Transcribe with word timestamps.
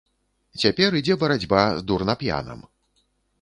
Цяпер 0.61 0.97
ідзе 0.99 1.17
барацьба 1.23 1.61
з 1.83 1.87
дурнап'янам. 1.91 2.65